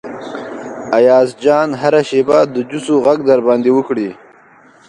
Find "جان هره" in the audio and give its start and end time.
1.43-2.01